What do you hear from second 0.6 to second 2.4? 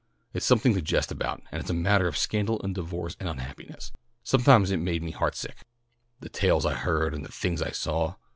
to jest about, and it's a mattah of